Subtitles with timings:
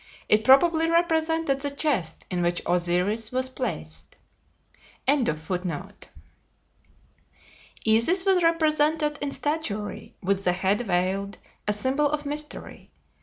[0.27, 4.15] It probably represented the chest in which Osiris was placed.]
[5.07, 5.45] Isis
[8.25, 11.37] was represented in statuary with the head veiled,
[11.67, 12.89] a symbol of mystery.